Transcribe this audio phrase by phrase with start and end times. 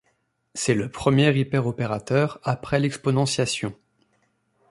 [0.55, 3.75] C'est le premier hyperopérateur après l'exponentiation.